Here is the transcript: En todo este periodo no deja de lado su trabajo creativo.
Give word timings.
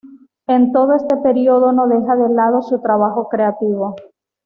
En 0.47 0.71
todo 0.71 0.95
este 0.95 1.15
periodo 1.17 1.73
no 1.73 1.87
deja 1.87 2.15
de 2.15 2.33
lado 2.33 2.63
su 2.63 2.81
trabajo 2.81 3.29
creativo. 3.29 3.95